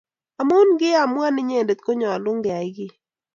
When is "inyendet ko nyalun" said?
1.41-2.37